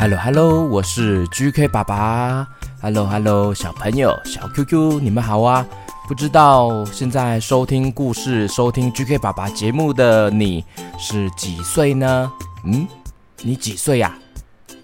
[0.00, 2.48] Hello Hello，我是 GK 爸爸。
[2.80, 5.66] Hello Hello，小朋友小 QQ，你们好啊！
[6.08, 10.64] 不知道现在收听故事、收听 GK 爸爸节目的你
[10.98, 12.32] 是几岁呢？
[12.64, 12.88] 嗯，
[13.42, 14.16] 你几岁呀？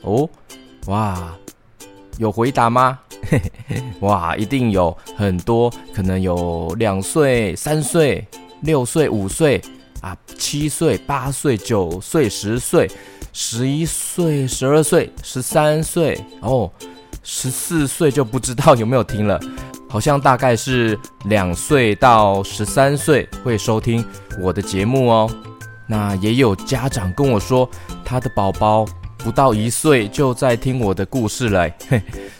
[0.02, 0.29] 哦，
[0.84, 1.35] 哇，
[2.18, 2.98] 有回答吗？
[3.30, 8.22] 嘿嘿，哇，一定有很多，可能有两岁、三岁、
[8.61, 9.62] 六岁、五岁
[10.03, 12.86] 啊，七岁、八岁、九岁、十岁。
[13.39, 16.72] 十一岁、十二岁、十三岁哦，
[17.22, 19.39] 十四岁就不知道有没有听了，
[19.90, 24.03] 好像大概是两岁到十三岁会收听
[24.41, 25.30] 我的节目哦。
[25.86, 27.68] 那也有家长跟我说，
[28.03, 28.86] 他的宝宝
[29.18, 31.71] 不到一岁就在听我的故事了，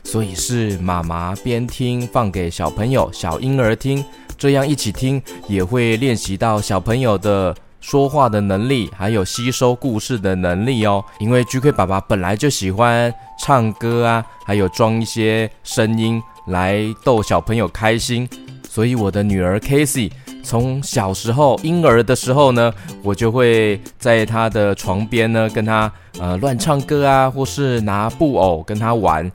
[0.03, 4.03] 所以是妈妈边听放给小朋友、小婴儿听，
[4.39, 7.55] 这样一起听也会练习到小朋友的。
[7.89, 11.05] 说话的能力，还有吸收故事的能力哦。
[11.21, 18.29] 因为 GK 爸爸本来就喜欢唱歌啊，还有装一些声音来逗小朋友开心，
[18.69, 20.11] 所以我的女儿 Casey
[20.43, 29.31] 从小时候婴儿的时候呢，我就会在她的床边呢跟她呃乱唱歌啊，或是拿布偶跟她玩，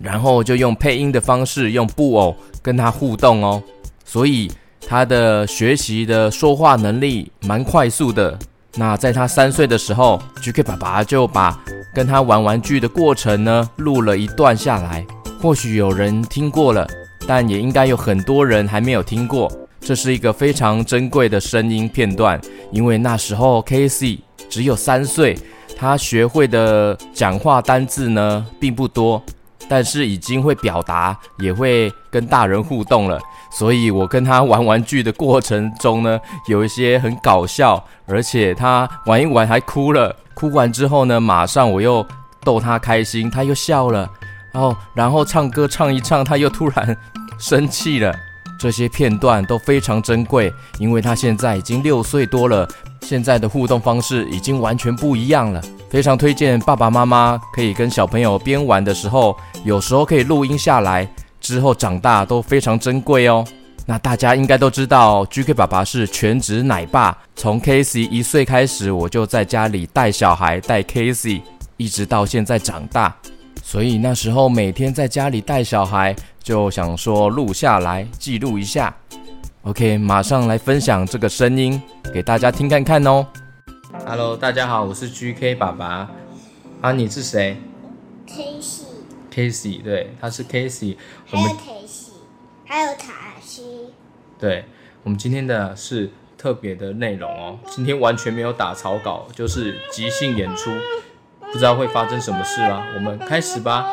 [0.00, 3.60] 然后就用配音的方式用布偶跟她互动哦，
[4.04, 4.48] 所以。
[4.88, 8.38] 他的学习的说话能力蛮快速的。
[8.76, 11.58] 那在他三岁的时候，GK 爸爸就把
[11.92, 15.04] 跟他玩玩具的过程呢录了一段下来。
[15.40, 16.86] 或许有人听过了，
[17.26, 19.50] 但也应该有很多人还没有听过。
[19.80, 22.40] 这是一个非常珍贵的声音片段，
[22.70, 25.38] 因为那时候 Casey 只有三岁，
[25.76, 29.22] 他学会的讲话单字呢并不多，
[29.68, 33.20] 但是已经会表达，也会跟大人互动了。
[33.50, 40.14] 所以，我跟他玩玩具的过程中呢，有一些很搞笑，而且他玩一玩还哭了。
[40.34, 42.06] 哭完之后呢，马上我又
[42.42, 44.10] 逗他开心，他又笑了。
[44.52, 46.96] 然后，然后唱歌唱一唱，他又突然
[47.38, 48.14] 生气了。
[48.58, 52.66] 这些片段都非常珍贵，因为他现在已经六岁多了，
[53.08, 55.62] 现在的互动方式已经完全不一样了。
[55.88, 61.08] 非常推荐爸爸妈妈可以跟小朋友边玩的时候，有时候可以录音下来。
[61.40, 63.46] 之后长大都非常珍贵哦。
[63.86, 67.16] 那大家应该都知道，GK 爸爸是全职奶爸。
[67.36, 71.42] 从 Casey 一岁开始，我就在家里带小孩，带 Casey，
[71.76, 73.14] 一直到现在长大。
[73.62, 78.92] 所以那时候每天在家里带小孩，就想说录下来记录一下。
[79.66, 81.82] OK，马上来分享这个声音
[82.14, 83.26] 给大家听看看哦。
[84.06, 86.08] Hello，大家好，我是 GK 爸爸。
[86.80, 87.56] 啊，你是谁
[88.28, 88.84] ？Casey。
[89.28, 90.96] Casey，对，他是 Casey。
[91.26, 92.10] 还有 Casey，
[92.64, 93.88] 还有塔西。
[94.38, 94.66] 对，
[95.02, 97.58] 我们今天的是特别的内容哦。
[97.66, 100.70] 今天完全没有打草稿，就是即兴演出，
[101.52, 102.86] 不知道会发生什么事啊。
[102.94, 103.84] 我们开始吧。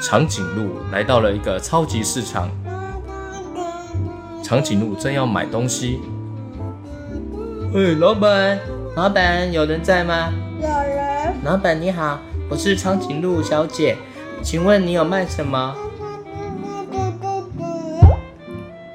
[0.00, 2.48] 长颈鹿来到了一个超级市场，
[4.48, 6.00] 长颈鹿正要买东西。
[7.74, 8.58] 喂，老板，
[8.96, 10.32] 老板，有人在吗？
[10.58, 11.34] 有人。
[11.44, 12.18] 老板你好。
[12.48, 13.94] 我是长颈鹿小姐，
[14.42, 15.76] 请问你有卖什么？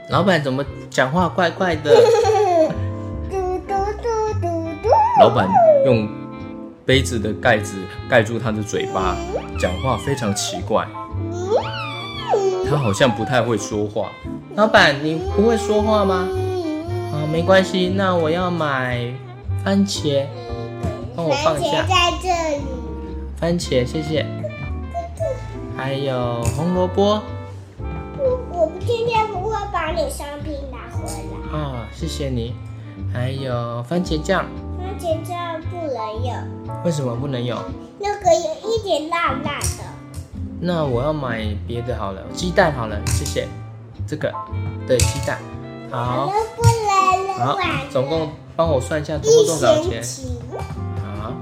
[0.10, 2.04] 老板怎么讲话怪怪的？
[5.22, 5.48] 老板
[5.86, 6.10] 用
[6.84, 7.78] 杯子的盖子
[8.10, 9.16] 盖住他的嘴巴，
[9.60, 10.88] 讲话非常奇怪。
[12.68, 14.10] 他好像不太会说话。
[14.56, 16.30] 老板，你不会说话吗？
[17.12, 19.12] 啊，没关系，那我要买
[19.66, 20.28] 番茄，
[21.16, 21.84] 帮我放下。
[21.88, 22.64] 在这里。
[23.36, 24.24] 番茄，谢谢。
[25.76, 27.20] 还有红萝卜。
[28.20, 31.58] 我我今天不会把你商品拿回来。
[31.58, 32.54] 哦，谢谢你。
[33.12, 34.46] 还有番茄酱。
[34.78, 36.84] 番茄酱不能有。
[36.86, 37.58] 为什么不能有？
[37.98, 39.84] 那个有一点辣辣的。
[40.62, 43.48] 那我要买别的好了，鸡蛋好了，谢谢。
[44.14, 44.32] 这个，
[44.86, 45.40] 对，鸡蛋。
[45.90, 46.32] 好。
[47.36, 47.58] 好，
[47.90, 50.04] 总共帮我算一下，总共多少钱？
[51.02, 51.34] 好，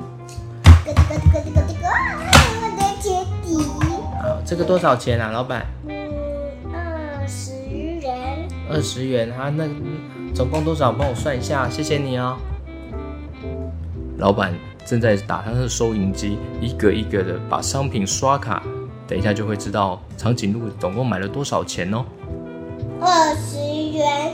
[4.45, 5.65] 这个多少钱啊，老板？
[5.85, 6.09] 嗯，
[6.71, 8.47] 二十元。
[8.69, 9.67] 二十元啊，那
[10.33, 10.94] 总共多少？
[10.94, 12.38] 帮我算一下，谢谢你哦。
[14.17, 14.53] 老板
[14.85, 18.63] 正在打他的收银机，一个一个的把商品刷卡，
[19.06, 22.06] 等一下就会知道长颈鹿总共买了多少钱哦。
[23.01, 23.57] 二十
[23.92, 24.33] 元。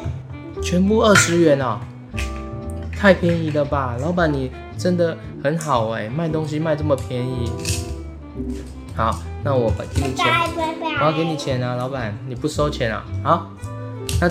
[0.61, 1.79] 全部二十元啊？
[2.91, 4.51] 太便宜了吧，老板你。
[4.77, 7.49] 真的很好哎，卖东西卖这么便宜。
[8.95, 10.27] 好，那我给你钱，
[10.99, 13.03] 我要给你钱啊，老板，你不收钱啊？
[13.23, 13.47] 好，
[14.21, 14.29] 那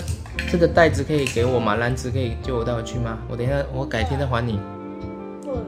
[0.49, 1.75] 这个袋子可以给我吗？
[1.75, 3.19] 篮子可以借我带回去吗？
[3.29, 4.61] 我等一下，我改天再还你。
[5.43, 5.61] 不了。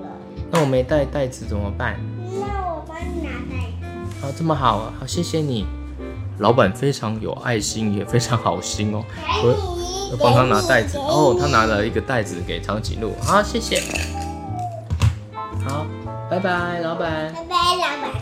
[0.53, 1.99] 那我没带袋子怎么办？
[2.25, 4.23] 那我帮你拿袋子。
[4.23, 5.67] 好，这么好啊，好，谢谢你。
[6.39, 9.05] 老板非常有爱心，也非常好心哦。
[10.11, 13.15] 我帮他拿袋子哦，他拿了一个袋子给长颈鹿。
[13.21, 13.83] 好，谢谢。
[15.67, 15.85] 好，
[16.31, 17.33] 拜拜，老板。
[17.35, 18.13] 拜拜，老板。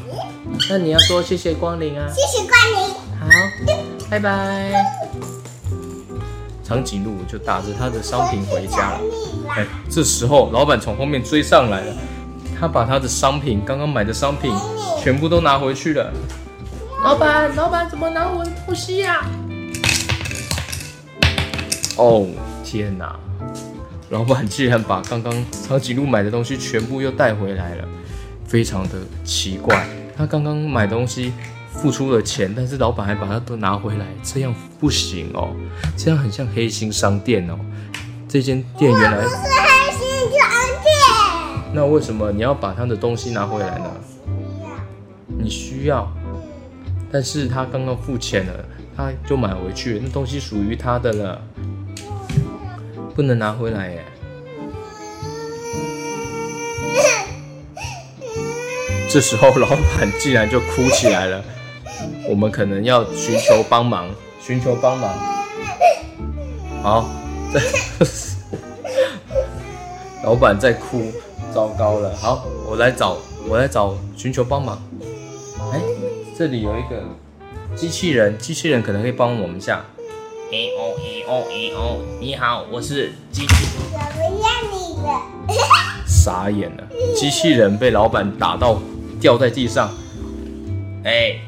[0.69, 2.09] 那你要说谢谢光临啊。
[2.09, 2.95] 谢谢光临。
[3.21, 3.29] 好，
[4.11, 4.73] 拜拜。
[6.65, 9.01] 长颈鹿就打着他的商品回家了。
[9.51, 11.95] 哎，这时候老板从后面追上来了，
[12.59, 14.53] 他把他的商品，刚刚买的商品，
[15.01, 16.13] 全部都拿回去了。
[17.07, 19.25] 老板，老板怎么拿我的东西呀？
[21.97, 22.27] 哦，
[22.65, 23.15] 天哪！
[24.11, 27.85] 老板竟然把刚刚长颈鹿买的东西全部又带回来了，
[28.45, 29.87] 非常的奇怪。
[30.17, 31.33] 他刚刚买东西。
[31.73, 35.55] 付出了钱，但是老板还把它都拿回来，这样不行哦，
[35.95, 37.59] 这样很像黑心商店哦。
[38.27, 40.51] 这间店原来不是黑心商
[40.83, 43.91] 店，那为什么你要把他的东西拿回来呢？
[45.39, 46.11] 你需要，
[47.13, 48.65] 但是他刚刚付钱了，
[48.97, 51.41] 他就买回去，那东西属于他的了，
[53.15, 54.05] 不能拿回来耶。
[59.09, 61.43] 这时候老板竟然就哭起来了。
[62.29, 64.11] 我们可能要寻求帮忙，
[64.41, 65.15] 寻求帮忙。
[66.83, 67.09] 好，
[67.53, 67.61] 这
[70.25, 71.13] 老板在哭，
[71.55, 72.15] 糟糕了。
[72.17, 73.17] 好，我来找，
[73.49, 74.83] 我来找，寻求帮忙。
[76.37, 77.03] 哎，这里有一个
[77.75, 79.83] 机器人，机器人可能可以帮我们一下。
[80.53, 83.73] 哎哦哎哦哎哦，你好，我是机器人。
[83.91, 85.09] 怎么样你的？
[86.07, 88.81] 傻眼了，机器人被老板打到
[89.19, 89.91] 掉在地上。
[91.05, 91.41] 哎。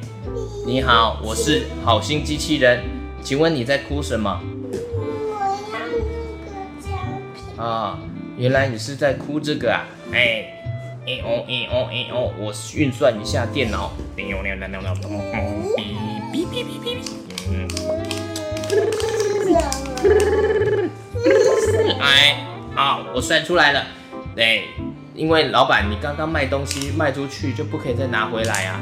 [0.67, 2.83] 你好，我是好心机器人，
[3.23, 4.39] 请问你在哭什么？
[4.71, 4.77] 我
[5.39, 5.79] 要那
[6.45, 6.99] 个奖
[7.35, 7.43] 品。
[7.57, 7.99] 啊，
[8.37, 9.87] 原来你是在哭这个啊？
[10.13, 10.58] 哎，
[11.09, 13.91] 哎哦哎哦哎哦，我运算一下电脑。
[14.15, 14.27] 哔
[16.31, 16.99] 哔哔哔哔。
[17.51, 17.67] 嗯。
[21.99, 22.45] 哎，
[22.75, 23.87] 好，我算出来了。
[24.37, 24.65] 对，
[25.15, 28.79] 因为老板你刚刚卖东西卖出去就不可以再拿回来啊。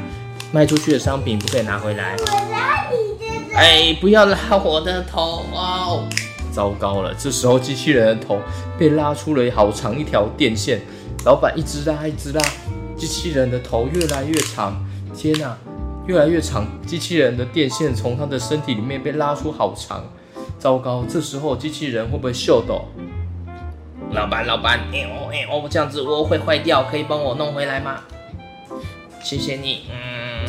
[0.51, 2.13] 卖出去的商品不可以拿回来。
[2.19, 3.55] 我拉你的头。
[3.55, 6.05] 哎，不要拉我的头哦！
[6.51, 8.41] 糟糕了，这时候机器人的头
[8.77, 10.81] 被拉出了好长一条电线。
[11.27, 12.41] 老板一直拉，一直拉，
[12.95, 14.81] 机器人的头越来越长。
[15.13, 15.57] 天哪，
[16.05, 16.65] 越来越长！
[16.85, 20.01] 机器人的电线从他的身体里面被拉出好长。
[20.57, 22.85] 糟糕，这时候机器人会不会秀逗？
[24.11, 27.99] 老板，老板，哎哦哎哦，这样子我会坏掉，可以帮我弄回来吗？
[29.21, 30.47] 谢谢你，嗯。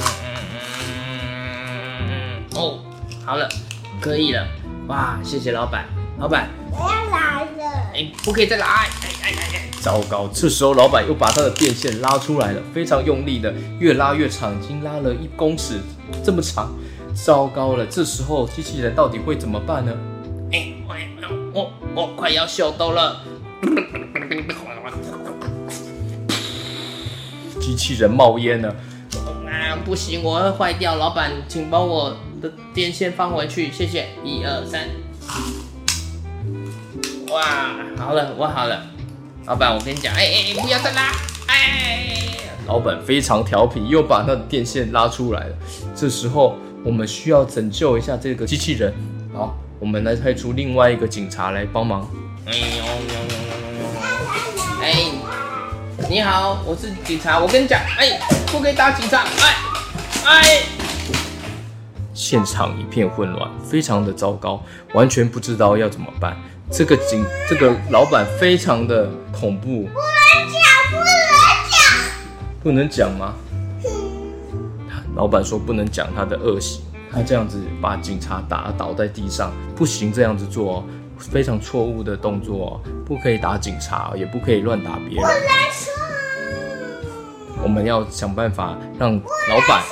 [2.55, 2.79] 哦，
[3.27, 3.49] 好了，
[4.01, 4.47] 可以了，
[4.87, 5.87] 哇，谢谢老板，
[6.21, 7.08] 老板，我要来了，
[7.95, 15.81] 哎，不可以再来，哎哎哎哎，糟糕，这时候老板又把他的电线拉出来了，非常用力的，越拉越长，已经拉了一公尺
[16.25, 16.73] 这么长，
[17.15, 19.93] 糟糕了，这时候机器人到底会怎么办呢？
[20.53, 20.93] 哎，我
[21.55, 23.21] 我我快要笑到了，
[27.61, 28.75] 机器人冒烟了。
[29.85, 30.97] 不行，我会坏掉。
[30.97, 34.09] 老板，请帮我的电线放回去，谢谢。
[34.25, 34.89] 一二三，
[37.31, 37.45] 哇，
[37.99, 38.83] 好了，我好了。
[39.47, 41.13] 老板，我跟你讲，哎哎，不要再拉，
[41.47, 42.17] 哎。
[42.67, 45.55] 老板非常调皮，又把那电线拉出来了。
[45.95, 48.93] 这时候，我们需要拯救一下这个机器人。
[49.35, 52.09] 好，我们来派出另外一个警察来帮忙。
[52.47, 54.83] 哎呦呦呦呦呦！
[54.83, 55.05] 哎。
[56.09, 57.39] 你好，我是警察。
[57.39, 59.55] 我跟你讲，哎，不可以打警察，哎，
[60.25, 60.78] 哎。
[62.19, 64.61] 现场一片混乱，非常的糟糕，
[64.93, 66.37] 完全不知道要怎么办。
[66.69, 69.85] 这个警，这个老板非常的恐怖。
[69.85, 71.07] 不能讲，不能
[71.71, 71.81] 讲，
[72.61, 73.35] 不能讲吗？
[75.15, 76.83] 老板说不能讲他的恶行，
[77.13, 80.85] 他这样子把警察打倒在地上，不行，这样子做哦。
[81.19, 85.31] 非常错误的动作，不可以打警察，也不可以乱打别人。
[87.63, 89.83] 我们要想办法让老板，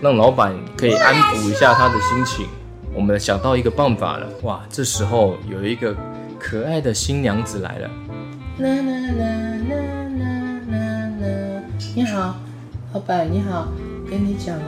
[0.00, 2.46] 让老板可以安抚一下他的心情。
[2.94, 4.60] 我们想到一个办法了，哇！
[4.70, 5.94] 这时候有一个
[6.38, 7.88] 可爱的新娘子来了。
[8.58, 9.26] 啦啦啦
[9.68, 9.76] 啦
[10.08, 10.78] 啦啦
[11.20, 11.62] 啦！
[11.94, 12.34] 你好，
[12.94, 13.68] 老板，你好，
[14.10, 14.62] 跟你讲啊，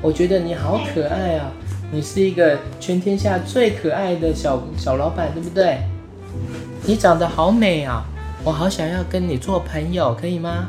[0.00, 1.50] 我觉得你好可爱啊。
[1.92, 5.80] 你是一个全天下最可爱的小小老板，对不对？
[6.84, 8.04] 你长得好美啊，
[8.44, 10.68] 我好想要跟你做朋友，可以吗？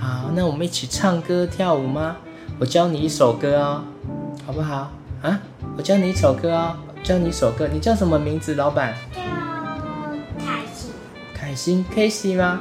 [0.00, 2.16] 好，那我们一起唱歌跳舞吗？
[2.60, 3.82] 我教你一首歌哦，
[4.46, 4.88] 好不好？
[5.22, 5.40] 啊，
[5.76, 7.66] 我教你一首歌哦，教你一首歌。
[7.66, 8.94] 你叫什么名字，老板？
[9.12, 9.20] 叫
[10.38, 10.88] 凯西。
[11.34, 12.60] 凯西，凯西吗？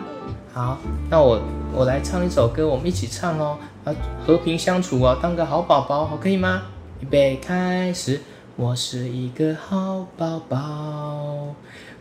[0.52, 0.80] 好，
[1.12, 1.40] 那我
[1.72, 3.60] 我来唱一首歌，我们一起唱哦。
[3.86, 3.94] 啊，
[4.26, 6.64] 和平相处哦，当个好宝宝，好，可以吗？
[7.00, 8.20] 预备开始。
[8.56, 11.56] 我是一个好宝宝，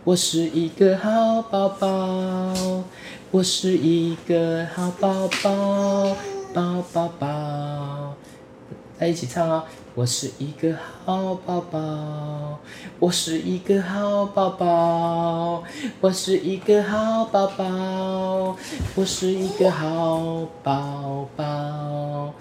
[0.04, 2.54] 我是一个好宝宝，
[3.30, 6.16] 我是一个好宝宝，
[6.54, 8.14] 宝宝宝。
[8.98, 9.64] 在一起唱哦。
[9.94, 12.58] 我是一个好宝宝，
[12.98, 15.62] 我是一个好宝宝，
[16.00, 18.56] 我是一个好宝宝，
[18.94, 22.32] 我是一个好宝宝，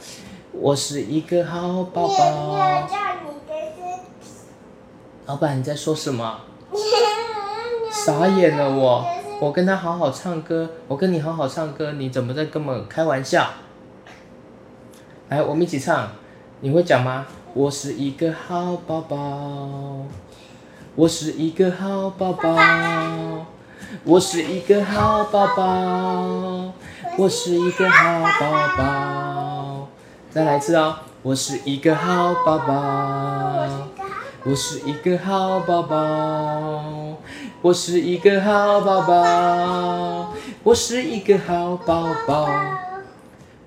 [0.53, 2.87] 我是一个好宝宝。
[5.25, 6.39] 老板，你在说什么？
[7.91, 9.05] 傻眼了我！
[9.41, 13.49] 我跟他好好唱歌，我跟你好好唱歌，你怎么在跟我开玩笑？
[15.31, 16.09] 来，我们一起唱，
[16.59, 17.25] 你会讲吗？
[17.53, 19.17] 我是一个好宝宝，
[20.93, 22.53] 我是一个好宝宝，
[24.03, 26.73] 我是一个好宝宝，
[27.17, 29.87] 我是一个好宝宝。
[30.31, 33.87] 再来一次哦，我是一个好宝宝，
[34.43, 37.15] 我是一个好宝宝，
[37.61, 40.33] 我是一个好宝宝，
[40.63, 42.49] 我是一个好宝宝。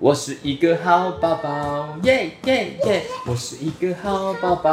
[0.04, 3.06] 我是一个好宝宝，耶耶耶！
[3.24, 4.70] 我是一个好宝宝，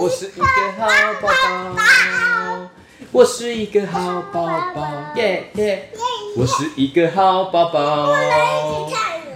[0.00, 0.88] 我是一个好
[1.20, 2.70] 宝宝，
[3.12, 5.90] 我是一个好宝宝，耶耶！
[6.34, 8.08] 我是一个好宝宝，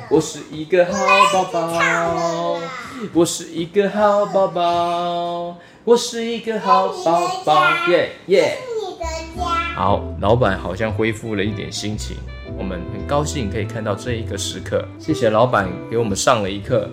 [0.09, 0.97] 我是一个好
[1.31, 2.59] 宝宝，
[3.13, 8.59] 我是一个好宝宝，我是一个好宝宝，耶耶！
[9.77, 12.17] 好，老板好像恢复了一点心情。
[12.57, 16.89] 我们很高兴可以看到这一个时刻，谢谢老板给我们上了一课。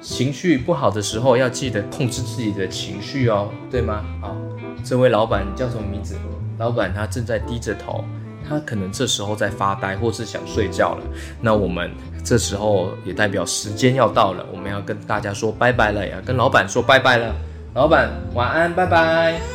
[0.00, 4.04] 情绪不好的时候要记得控制自己的情绪哦，对吗？
[4.20, 4.36] 好，
[4.84, 6.14] 这位老板叫什么名字？
[6.56, 8.04] 老板他正在低着头，
[8.48, 11.02] 他可能这时候在发呆或是想睡觉了。
[11.40, 11.90] 那我们
[12.22, 17.34] 这时候也代表时间要到了，我们要跟大家说拜拜了，要跟老板说拜拜了。
[17.74, 19.53] 老板晚安，拜拜。